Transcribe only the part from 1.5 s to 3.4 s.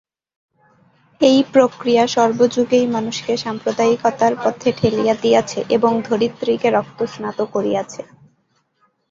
প্রক্রিয়া সর্বযুগেই মানুষকে